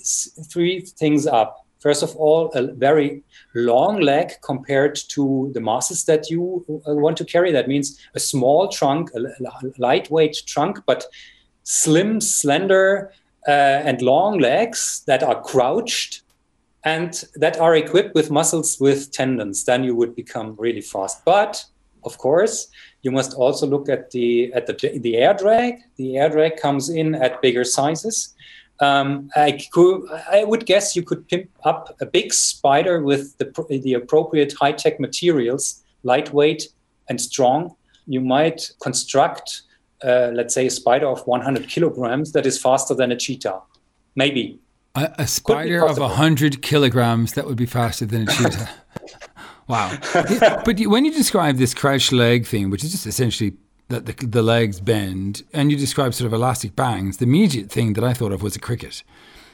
[0.49, 3.23] three things up, first of all, a very
[3.55, 7.51] long leg compared to the masses that you uh, want to carry.
[7.51, 9.21] That means a small trunk, a
[9.77, 11.05] lightweight trunk, but
[11.63, 13.11] slim, slender,
[13.47, 13.51] uh,
[13.85, 16.21] and long legs that are crouched
[16.83, 21.23] and that are equipped with muscles with tendons, then you would become really fast.
[21.25, 21.63] But
[22.03, 22.67] of course,
[23.01, 25.75] you must also look at the at the the air drag.
[25.97, 28.35] The air drag comes in at bigger sizes.
[28.81, 33.81] Um, I, could, I would guess you could pimp up a big spider with the,
[33.83, 36.69] the appropriate high tech materials, lightweight
[37.09, 37.75] and strong.
[38.07, 39.63] You might construct
[40.03, 43.61] uh, let's say, a spider of 100 kilograms that is faster than a cheetah.
[44.15, 44.59] Maybe.
[44.95, 48.69] A, a spider of 100 kilograms that would be faster than a cheetah.
[49.67, 49.97] wow.
[50.65, 53.53] but when you describe this crouched leg thing, which is just essentially
[53.89, 57.93] that the, the legs bend, and you describe sort of elastic bangs, the immediate thing
[57.93, 59.03] that I thought of was a cricket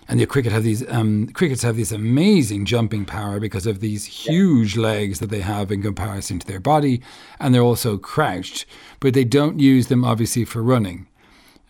[0.08, 4.06] and the cricket have these um, crickets have this amazing jumping power because of these
[4.06, 7.02] huge legs that they have in comparison to their body,
[7.40, 8.66] and they're also crouched,
[9.00, 11.08] but they don't use them obviously for running.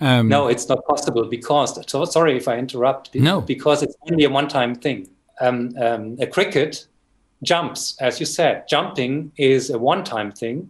[0.01, 1.79] Um, no, it's not possible because.
[1.89, 3.15] So sorry if I interrupt.
[3.15, 5.07] No, because it's only a one-time thing.
[5.39, 6.87] Um, um, a cricket
[7.43, 8.67] jumps, as you said.
[8.67, 10.69] Jumping is a one-time thing.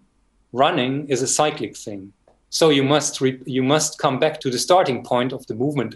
[0.55, 2.13] Running is a cyclic thing.
[2.49, 5.95] So you must re- you must come back to the starting point of the movement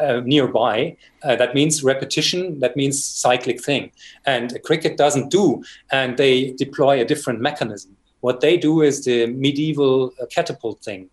[0.00, 0.96] uh, nearby.
[1.22, 2.60] Uh, that means repetition.
[2.60, 3.90] That means cyclic thing.
[4.26, 7.96] And cricket doesn't do, and they deploy a different mechanism.
[8.20, 11.08] What they do is the medieval uh, catapult thing.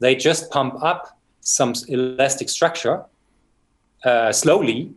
[0.00, 3.04] They just pump up some elastic structure
[4.04, 4.92] uh, slowly,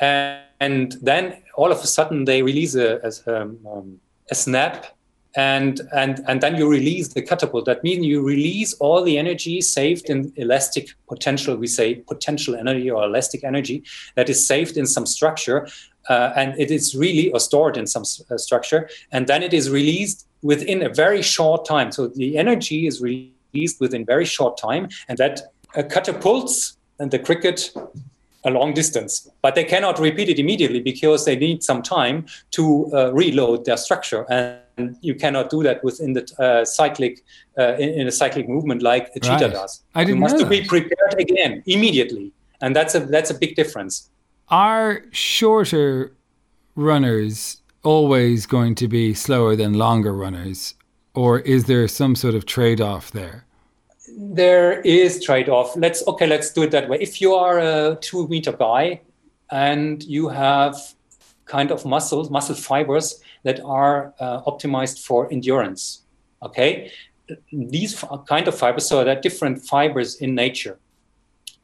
[0.00, 4.00] and, and, then all of a sudden they release a, a, um,
[4.30, 4.86] a snap
[5.36, 7.64] and and and then you release the catapult.
[7.66, 12.90] That means you release all the energy saved in elastic potential we say potential energy
[12.90, 13.82] or elastic energy
[14.16, 15.68] that is saved in some structure
[16.08, 19.70] uh, and it is really or stored in some uh, structure and then it is
[19.70, 21.92] released within a very short time.
[21.92, 27.18] So the energy is released within very short time and that uh, catapults and the
[27.18, 27.72] cricket
[28.44, 32.90] a long distance, but they cannot repeat it immediately because they need some time to
[32.94, 34.58] uh, reload their structure, and
[35.00, 37.22] you cannot do that within the uh, cyclic
[37.58, 39.52] uh, in, in, a cyclic movement like a cheetah right.
[39.52, 39.82] does.
[39.94, 43.54] I didn't you must know be prepared again immediately, and that's a that's a big
[43.56, 44.10] difference.
[44.48, 46.12] Are shorter
[46.74, 50.74] runners always going to be slower than longer runners,
[51.14, 53.46] or is there some sort of trade-off there?
[54.16, 55.76] there is trade-off.
[55.76, 56.98] Let's okay, let's do it that way.
[57.00, 59.00] If you are a two-meter guy
[59.50, 60.76] and you have
[61.50, 66.02] kind of muscles, muscle fibers that are uh, optimized for endurance,
[66.42, 66.90] okay,
[67.52, 67.92] these
[68.28, 68.86] kind of fibers.
[68.86, 70.78] So there are different fibers in nature.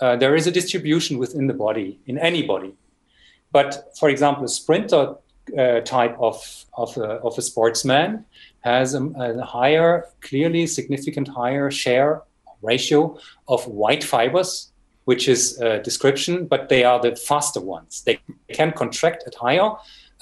[0.01, 2.73] Uh, there is a distribution within the body in any body,
[3.53, 5.15] but for example, a sprinter
[5.57, 6.37] uh, type of
[6.75, 8.25] of a, of a sportsman
[8.61, 12.23] has a, a, higher, clearly significant higher share
[12.63, 14.73] ratio of white fibers,
[15.07, 18.03] which is a description, but they are the faster ones.
[18.05, 18.19] They
[18.53, 19.71] can contract at higher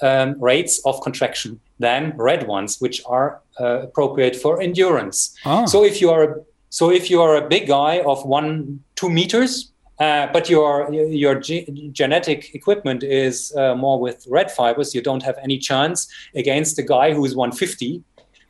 [0.01, 5.35] um, rates of contraction than red ones, which are uh, appropriate for endurance.
[5.43, 5.65] Ah.
[5.65, 6.35] So if you are a,
[6.69, 11.35] so if you are a big guy of one two meters, uh, but your your
[11.39, 16.77] ge- genetic equipment is uh, more with red fibers, you don't have any chance against
[16.77, 18.03] a guy who is 150,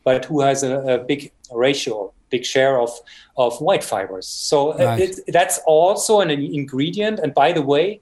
[0.04, 2.92] but who has a, a big ratio big share of,
[3.38, 4.28] of white fibers.
[4.28, 5.02] So uh, right.
[5.02, 7.20] it, that's also an ingredient.
[7.20, 8.02] And by the way,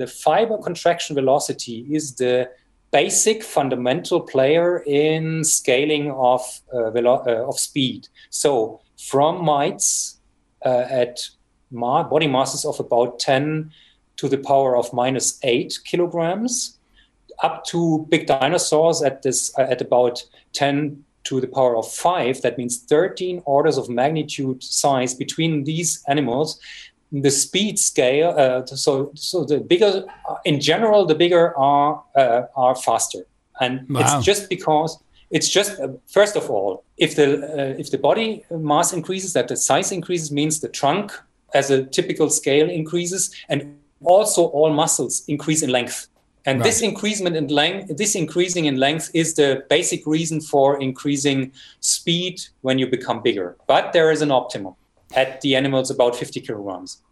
[0.00, 2.50] the fiber contraction velocity is the
[2.90, 6.40] basic fundamental player in scaling of
[6.72, 8.08] uh, velo- uh, of speed.
[8.30, 10.18] So from mites
[10.64, 11.14] uh, at
[11.70, 13.70] ma- body masses of about 10
[14.16, 16.78] to the power of minus 8 kilograms
[17.42, 22.42] up to big dinosaurs at this uh, at about 10 to the power of 5
[22.42, 26.60] that means 13 orders of magnitude size between these animals.
[27.12, 32.42] The speed scale uh, so so the bigger uh, in general the bigger are uh,
[32.56, 33.22] are faster.
[33.60, 34.00] And wow.
[34.00, 34.98] it's just because
[35.30, 39.48] it's just uh, first of all if the uh, if the body mass increases that
[39.48, 41.12] the size increases means the trunk
[41.54, 46.08] as a typical scale increases and also all muscles increase in length
[46.46, 46.64] and right.
[46.64, 52.40] this increasement in length this increasing in length is the basic reason for increasing speed
[52.62, 54.74] when you become bigger but there is an optimum
[55.14, 57.02] at the animals about 50 kilograms.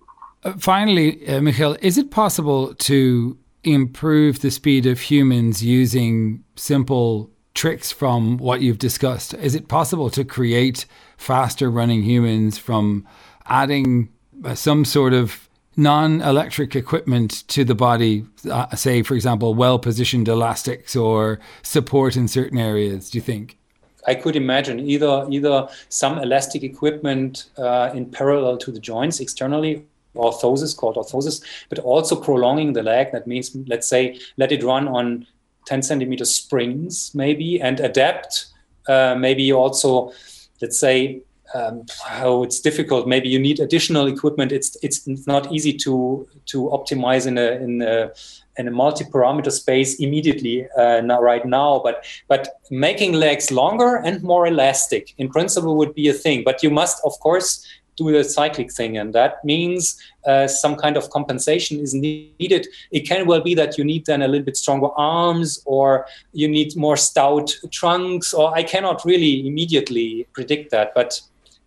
[0.42, 7.30] Uh, finally, uh, Michael, is it possible to improve the speed of humans using simple
[7.54, 9.32] tricks from what you've discussed?
[9.34, 13.06] Is it possible to create faster running humans from
[13.46, 14.10] adding
[14.44, 15.43] uh, some sort of
[15.76, 22.16] non electric equipment to the body, uh, say, for example, well positioned elastics or support
[22.16, 23.58] in certain areas, do you think?
[24.06, 29.84] I could imagine either either some elastic equipment uh, in parallel to the joints externally,
[30.14, 33.12] orthosis called orthosis, but also prolonging the leg.
[33.12, 35.26] That means, let's say, let it run on
[35.66, 38.46] 10 centimeter springs maybe and adapt.
[38.86, 40.12] Uh, maybe also,
[40.60, 43.06] let's say, um, how it's difficult.
[43.06, 44.52] Maybe you need additional equipment.
[44.52, 48.10] It's it's not easy to to optimize in a in a
[48.56, 54.22] in a multi-parameter space immediately uh, not right now but but making legs longer and
[54.22, 58.24] more elastic in principle would be a thing but you must of course do the
[58.24, 63.40] cyclic thing and that means uh, some kind of compensation is needed it can well
[63.40, 67.54] be that you need then a little bit stronger arms or you need more stout
[67.70, 71.20] trunks or i cannot really immediately predict that but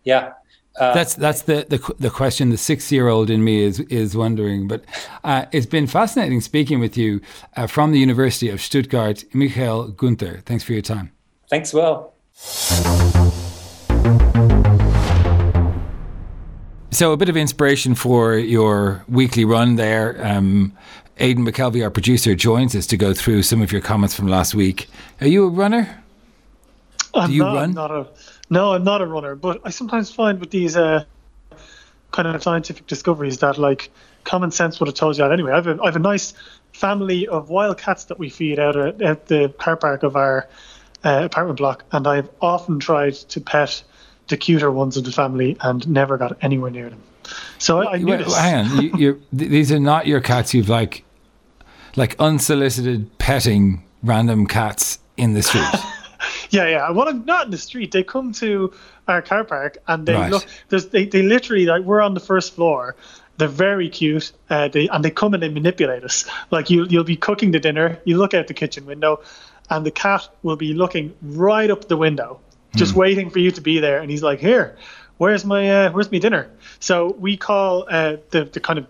[0.08, 0.32] yeah
[0.78, 4.16] uh, that's that's the, the the question the six year old in me is is
[4.16, 4.68] wondering.
[4.68, 4.84] But
[5.24, 7.20] uh, it's been fascinating speaking with you
[7.56, 10.42] uh, from the University of Stuttgart, Michael Gunther.
[10.46, 11.10] Thanks for your time.
[11.50, 12.14] Thanks, well.
[16.90, 20.24] So a bit of inspiration for your weekly run there.
[20.24, 20.76] Um,
[21.18, 24.54] Aidan McKelvey, our producer, joins us to go through some of your comments from last
[24.54, 24.88] week.
[25.20, 26.02] Are you a runner?
[27.14, 27.72] I'm Do you not, run?
[27.72, 28.06] Not a,
[28.50, 31.04] no, I'm not a runner, but I sometimes find with these uh,
[32.10, 33.90] kind of scientific discoveries that like
[34.24, 35.52] common sense would have told you that anyway.
[35.52, 36.34] I have a, I have a nice
[36.72, 40.48] family of wild cats that we feed out at, at the car park of our
[41.04, 43.82] uh, apartment block, and I've often tried to pet
[44.28, 47.02] the cuter ones of the family and never got anywhere near them.
[47.58, 48.36] So I, I knew this.
[48.36, 50.54] Hang on, you, these are not your cats.
[50.54, 51.04] You've like,
[51.96, 55.64] like unsolicited petting random cats in the street.
[56.50, 56.90] yeah, yeah.
[56.90, 57.92] Well, I'm not in the street.
[57.92, 58.72] They come to
[59.06, 60.30] our car park and they right.
[60.30, 60.46] look.
[60.68, 62.96] There's they, they literally like we're on the first floor.
[63.36, 64.32] They're very cute.
[64.50, 66.28] Uh, they and they come and they manipulate us.
[66.50, 68.00] Like you, you'll be cooking the dinner.
[68.04, 69.20] You look out the kitchen window,
[69.70, 72.40] and the cat will be looking right up the window,
[72.74, 72.96] just mm.
[72.96, 74.00] waiting for you to be there.
[74.00, 74.76] And he's like, "Here,
[75.18, 78.86] where's my uh, where's my dinner?" So we call uh, the the kind of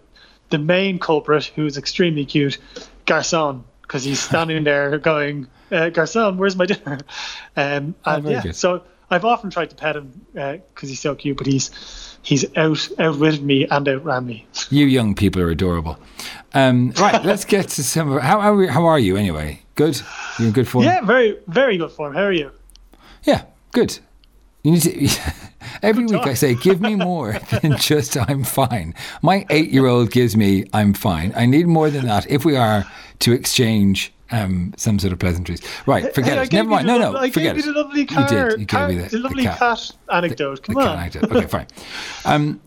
[0.50, 2.58] the main culprit, who's extremely cute,
[3.04, 6.98] Garcon, because he's standing there going, uh, Garcon, where's my dinner?
[7.56, 8.54] Um, oh, yeah, good.
[8.54, 11.70] so I've often tried to pet him because uh, he's so cute, but he's
[12.22, 14.46] he's out outwitted me and outran me.
[14.70, 15.98] You young people are adorable.
[16.54, 18.12] Um, right, let's get to some.
[18.12, 19.62] Of, how how how are you anyway?
[19.74, 20.00] Good.
[20.38, 20.84] You in good form?
[20.84, 22.14] Yeah, very very good form.
[22.14, 22.50] How are you?
[23.24, 23.98] Yeah, good.
[24.62, 25.08] You need to.
[25.82, 28.94] Every week I say, give me more than just I'm fine.
[29.22, 31.32] My eight year old gives me I'm fine.
[31.36, 32.84] I need more than that if we are
[33.20, 35.60] to exchange um, some sort of pleasantries.
[35.86, 36.52] Right, forget hey, it.
[36.52, 36.86] Never mind.
[36.86, 37.66] No, no, I forget gave it.
[37.66, 38.60] You the lovely car, you did.
[38.60, 40.62] You car, gave me the, the lovely the cat, cat anecdote.
[40.62, 40.98] Come the, on.
[40.98, 41.32] Anecdote.
[41.32, 41.66] Okay, fine.
[42.24, 42.60] Um,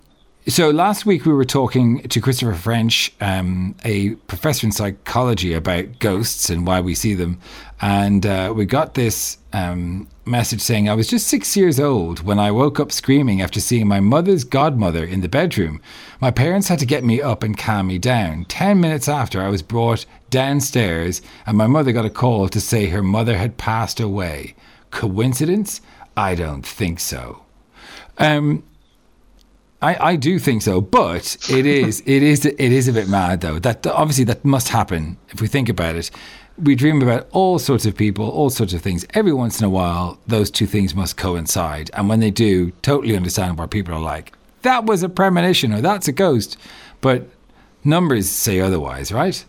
[0.48, 6.00] so last week we were talking to Christopher French, um, a professor in psychology, about
[6.00, 7.40] ghosts and why we see them,
[7.80, 12.40] and uh, we got this um, message saying I was just six years old when
[12.40, 15.80] I woke up screaming after seeing my mother's godmother in the bedroom.
[16.20, 18.46] My parents had to get me up and calm me down.
[18.46, 22.88] Ten minutes after, I was brought downstairs, and my mother got a call to say
[22.88, 24.56] her mother had passed away.
[24.90, 25.82] Coincidence?
[26.18, 27.44] I don't think so.
[28.18, 28.64] Um,
[29.82, 33.42] I, I do think so, but it is it is it is a bit mad
[33.42, 33.60] though.
[33.60, 36.12] That obviously that must happen if we think about it.
[36.58, 39.06] We dream about all sorts of people, all sorts of things.
[39.14, 43.16] Every once in a while, those two things must coincide, and when they do, totally
[43.16, 44.34] understand why people are like.
[44.62, 46.58] That was a premonition, or that's a ghost,
[47.00, 47.28] but
[47.84, 49.44] numbers say otherwise, right?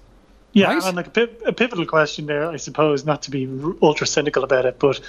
[0.55, 0.85] Yeah, right?
[0.85, 3.49] and like a, a, pivotal question there, I suppose, not to be
[3.83, 5.01] ultra cynical about it, but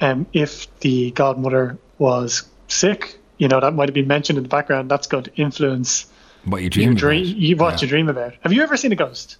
[0.00, 4.48] um, if the godmother was sick, you know, that might have been mentioned in the
[4.48, 4.88] background.
[4.88, 6.06] That's going to influence
[6.44, 7.80] what you dream, you dream you, what yeah.
[7.80, 8.34] you dream about.
[8.42, 9.36] Have you ever seen a ghost?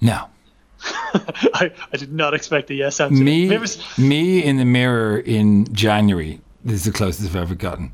[0.00, 0.30] No.
[0.82, 3.22] I, I did not expect a yes answer.
[3.22, 3.66] Me, ever...
[3.98, 6.40] me in the mirror in January.
[6.64, 7.92] This is the closest I've ever gotten.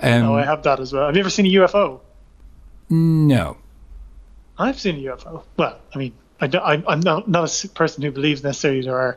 [0.00, 1.06] Um, oh, I have that as well.
[1.06, 2.00] Have you ever seen a UFO?
[2.90, 3.58] No.
[4.58, 5.44] I've seen a UFO.
[5.56, 9.16] Well, I mean, I am not, not a person who believes necessarily there are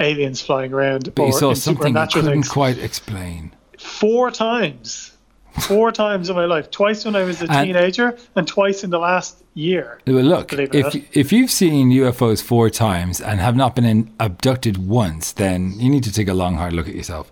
[0.00, 1.14] aliens flying around.
[1.14, 2.48] But you saw something you couldn't things.
[2.48, 3.52] quite explain.
[3.82, 5.12] Four times.
[5.60, 6.70] Four times in my life.
[6.70, 10.00] Twice when I was a and, teenager, and twice in the last year.
[10.06, 14.88] Well, look, if if you've seen UFOs four times and have not been in, abducted
[14.88, 17.30] once, then you need to take a long, hard look at yourself.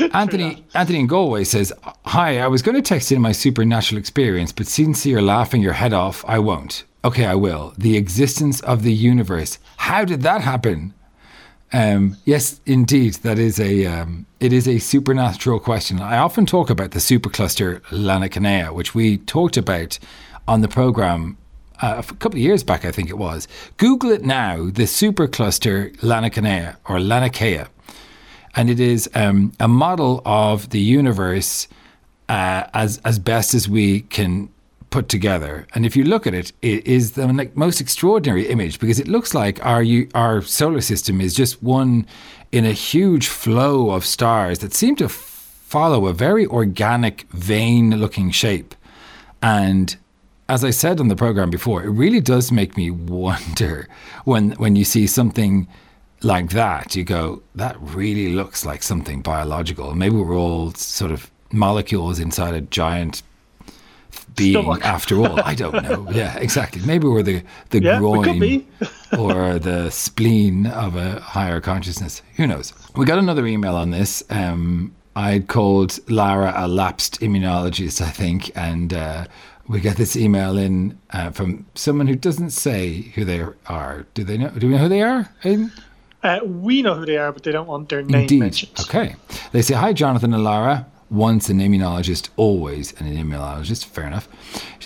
[0.14, 1.72] Anthony Anthony in Galway says,
[2.04, 5.72] "Hi, I was going to text in my supernatural experience, but since you're laughing your
[5.72, 6.84] head off, I won't.
[7.04, 7.72] Okay, I will.
[7.78, 9.58] The existence of the universe.
[9.78, 10.92] How did that happen?
[11.72, 16.00] Um, yes, indeed, that is a um, it is a supernatural question.
[16.00, 19.98] I often talk about the supercluster Laniakea, which we talked about
[20.46, 21.36] on the program
[21.80, 23.46] uh, a couple of years back, I think it was.
[23.76, 27.68] Google it now, the supercluster Laniakea or Laniakea,
[28.56, 31.68] and it is um, a model of the universe
[32.28, 34.48] uh, as as best as we can
[34.90, 35.66] put together.
[35.74, 39.34] And if you look at it, it is the most extraordinary image because it looks
[39.34, 39.84] like our
[40.14, 42.06] our solar system is just one
[42.52, 48.74] in a huge flow of stars that seem to follow a very organic vein-looking shape.
[49.42, 49.94] And
[50.48, 53.88] as I said on the program before, it really does make me wonder
[54.24, 55.68] when when you see something
[56.22, 59.94] like that, you go, that really looks like something biological.
[59.94, 63.22] Maybe we're all sort of molecules inside a giant
[64.38, 64.84] being Stomach.
[64.84, 65.40] after all.
[65.40, 66.06] I don't know.
[66.18, 66.80] Yeah, exactly.
[66.86, 68.64] Maybe we're the, the yeah, groin
[69.18, 72.22] or the spleen of a higher consciousness.
[72.36, 72.72] Who knows?
[72.96, 74.22] We got another email on this.
[74.30, 79.26] Um, I'd called Lara a lapsed immunologist, I think, and uh,
[79.68, 84.06] we get this email in uh, from someone who doesn't say who they are.
[84.14, 84.50] Do they know?
[84.50, 85.28] Do we know who they are?
[86.22, 88.40] Uh, we know who they are, but they don't want their name Indeed.
[88.40, 88.72] mentioned.
[88.80, 89.14] Okay.
[89.52, 93.84] They say, Hi, Jonathan and Lara once an immunologist, always an immunologist.
[93.86, 94.28] Fair enough.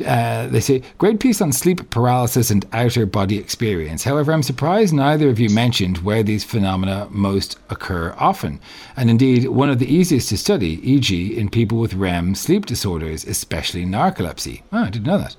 [0.07, 4.05] Uh, they say, great piece on sleep paralysis and outer body experience.
[4.05, 8.61] However, I'm surprised neither of you mentioned where these phenomena most occur often.
[8.97, 13.25] And indeed, one of the easiest to study, e.g., in people with REM sleep disorders,
[13.25, 14.63] especially narcolepsy.
[14.73, 15.37] Oh, I didn't know that.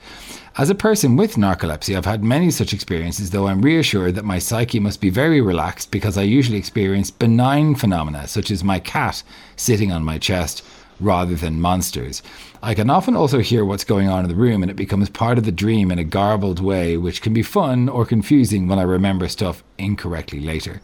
[0.55, 4.37] As a person with narcolepsy, I've had many such experiences, though I'm reassured that my
[4.37, 9.23] psyche must be very relaxed because I usually experience benign phenomena, such as my cat
[9.55, 10.63] sitting on my chest,
[10.99, 12.21] rather than monsters.
[12.61, 15.39] I can often also hear what's going on in the room, and it becomes part
[15.39, 18.83] of the dream in a garbled way, which can be fun or confusing when I
[18.83, 20.81] remember stuff incorrectly later.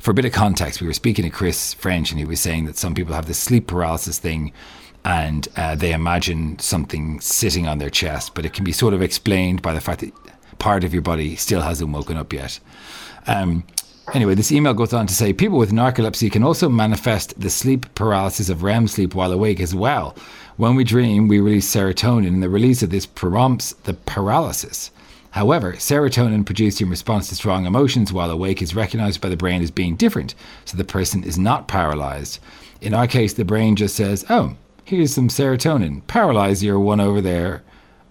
[0.00, 2.64] For a bit of context, we were speaking to Chris French, and he was saying
[2.64, 4.52] that some people have this sleep paralysis thing
[5.04, 9.02] and uh, they imagine something sitting on their chest, but it can be sort of
[9.02, 10.12] explained by the fact that
[10.58, 12.58] part of your body still hasn't woken up yet.
[13.26, 13.64] Um,
[14.14, 17.92] anyway, this email goes on to say people with narcolepsy can also manifest the sleep
[17.94, 20.16] paralysis of REM sleep while awake as well.
[20.56, 24.90] When we dream, we release serotonin, and the release of this prompts the paralysis.
[25.32, 29.62] However, serotonin produced in response to strong emotions while awake is recognized by the brain
[29.62, 30.34] as being different,
[30.64, 32.38] so the person is not paralyzed.
[32.80, 34.54] In our case, the brain just says, Oh,
[34.84, 37.62] here's some serotonin, paralyze your one over there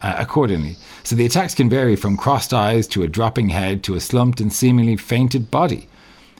[0.01, 0.75] uh, accordingly.
[1.03, 4.41] So the attacks can vary from crossed eyes to a dropping head to a slumped
[4.41, 5.87] and seemingly fainted body.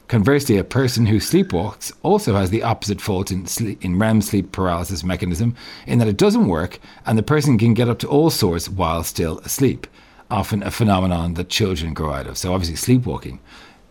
[0.06, 4.52] Conversely, a person who sleepwalks also has the opposite fault in, sleep, in REM sleep
[4.52, 5.56] paralysis mechanism
[5.86, 9.02] in that it doesn't work and the person can get up to all sorts while
[9.02, 9.86] still asleep,
[10.30, 12.36] often a phenomenon that children grow out of.
[12.36, 13.40] So, obviously, sleepwalking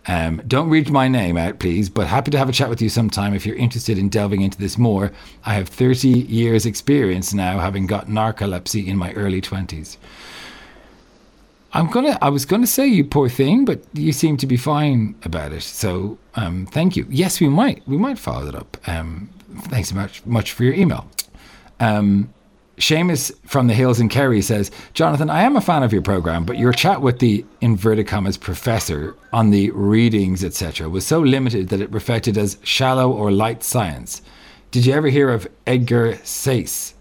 [0.08, 2.90] um, don't read my name out, please, but happy to have a chat with you
[2.90, 5.12] sometime if you're interested in delving into this more.
[5.46, 9.98] I have 30 years' experience now, having got narcolepsy in my early 20s.
[11.76, 12.20] I'm gonna.
[12.22, 15.64] I was gonna say you poor thing, but you seem to be fine about it.
[15.64, 17.08] So um, thank you.
[17.10, 17.82] Yes, we might.
[17.88, 18.78] We might follow that up.
[18.86, 19.30] Um,
[19.70, 21.08] thanks so much, much for your email.
[21.80, 22.32] Um,
[22.78, 26.44] Seamus from the Hills in Kerry says, Jonathan, I am a fan of your program,
[26.44, 31.70] but your chat with the inverted commas professor on the readings, etc., was so limited
[31.70, 34.22] that it reflected as shallow or light science.
[34.72, 36.96] Did you ever hear of Edgar Cayce?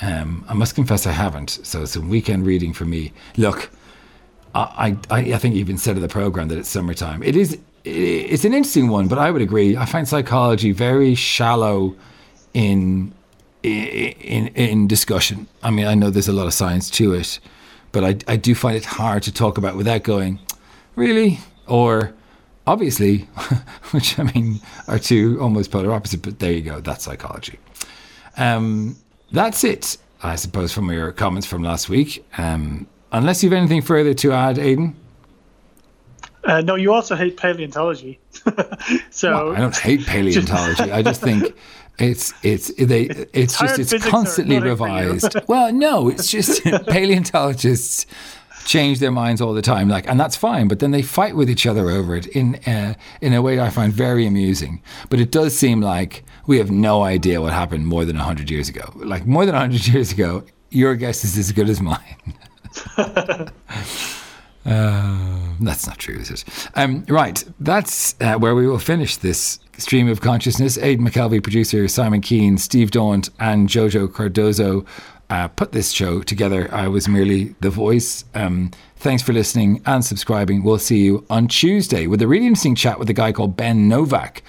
[0.00, 3.12] Um, I must confess I haven't, so some weekend reading for me.
[3.36, 3.70] Look,
[4.54, 7.22] I, I, I think you even said of the program that it's summertime.
[7.22, 9.76] It is, it's an interesting one, but I would agree.
[9.76, 11.94] I find psychology very shallow
[12.54, 13.12] in
[13.68, 15.46] in in discussion.
[15.62, 17.40] I mean, I know there's a lot of science to it,
[17.92, 20.38] but I, I do find it hard to talk about without going,
[20.96, 21.38] really?
[21.66, 22.12] Or
[22.66, 23.18] obviously,
[23.90, 26.80] which I mean are two almost polar opposite, but there you go.
[26.80, 27.58] That's psychology.
[28.36, 28.96] Um,
[29.32, 32.24] that's it, I suppose, from your comments from last week.
[32.38, 34.94] Um, unless you have anything further to add, Aidan.
[36.44, 38.18] Uh, no, you also hate paleontology.
[39.10, 40.90] so well, I don't hate paleontology.
[40.90, 41.54] I just think
[41.98, 45.36] it's it's they it's just it's constantly revised.
[45.48, 48.06] well, no, it's just paleontologists
[48.68, 50.68] change their minds all the time, like, and that's fine.
[50.68, 53.70] But then they fight with each other over it in uh, in a way I
[53.70, 54.82] find very amusing.
[55.10, 58.68] But it does seem like we have no idea what happened more than hundred years
[58.68, 58.92] ago.
[58.96, 62.34] Like more than hundred years ago, your guess is as good as mine.
[64.66, 66.44] Uh, that's not true, is it?
[66.74, 70.76] Um, right, that's uh, where we will finish this stream of consciousness.
[70.78, 74.84] Aidan McKelvey, producer, Simon Keane, Steve Daunt, and Jojo Cardozo
[75.30, 76.68] uh, put this show together.
[76.72, 78.24] I was merely the voice.
[78.34, 80.62] Um, thanks for listening and subscribing.
[80.62, 83.88] We'll see you on Tuesday with a really interesting chat with a guy called Ben
[83.88, 84.42] Novak.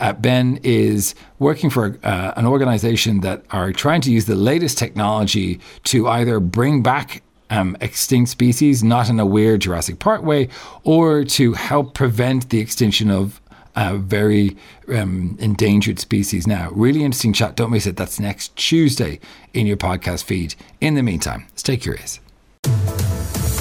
[0.00, 4.76] Uh, ben is working for uh, an organization that are trying to use the latest
[4.76, 10.48] technology to either bring back um, extinct species, not in a weird Jurassic Park way,
[10.82, 13.40] or to help prevent the extinction of
[13.76, 14.56] uh, very
[14.88, 16.70] um, endangered species now.
[16.72, 17.56] Really interesting chat.
[17.56, 17.96] Don't miss it.
[17.96, 19.20] That's next Tuesday
[19.52, 20.54] in your podcast feed.
[20.80, 22.20] In the meantime, stay curious.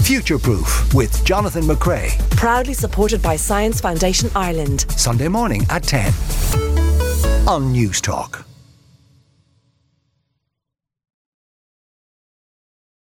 [0.04, 2.18] Future Proof with Jonathan McCrea.
[2.32, 4.86] Proudly supported by Science Foundation Ireland.
[4.92, 6.08] Sunday morning at 10
[7.48, 8.44] on Newstalk.